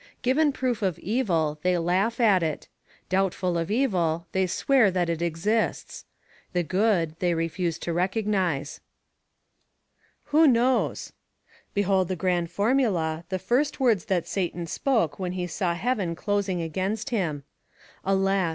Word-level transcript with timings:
Given 0.23 0.51
proof 0.51 0.81
of 0.81 0.97
evil, 0.97 1.59
they 1.61 1.77
laugh 1.77 2.19
at 2.19 2.41
it; 2.41 2.67
doubtful 3.07 3.55
of 3.55 3.69
evil, 3.69 4.25
they 4.31 4.47
swear 4.47 4.89
that 4.89 5.11
it 5.11 5.21
exists; 5.21 6.05
the 6.53 6.63
good, 6.63 7.15
they 7.19 7.35
refuse 7.35 7.77
to 7.77 7.93
recognize. 7.93 8.81
"Who 10.33 10.47
knows?" 10.47 11.13
Behold 11.75 12.07
the 12.07 12.15
grand 12.15 12.49
formula, 12.49 13.25
the 13.29 13.37
first 13.37 13.79
words 13.79 14.05
that 14.05 14.27
Satan 14.27 14.65
spoke 14.65 15.19
when 15.19 15.33
he 15.33 15.45
saw 15.45 15.75
heaven 15.75 16.15
closing 16.15 16.63
against 16.63 17.11
him. 17.11 17.43
Alas! 18.03 18.49